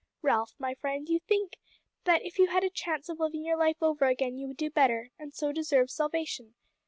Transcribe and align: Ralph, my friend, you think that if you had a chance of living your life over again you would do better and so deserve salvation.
Ralph, 0.23 0.55
my 0.57 0.73
friend, 0.73 1.07
you 1.07 1.19
think 1.19 1.57
that 2.05 2.25
if 2.25 2.39
you 2.39 2.47
had 2.47 2.63
a 2.63 2.71
chance 2.71 3.07
of 3.07 3.19
living 3.19 3.45
your 3.45 3.55
life 3.55 3.83
over 3.83 4.05
again 4.07 4.39
you 4.39 4.47
would 4.47 4.57
do 4.57 4.71
better 4.71 5.11
and 5.19 5.31
so 5.31 5.51
deserve 5.51 5.91
salvation. 5.91 6.55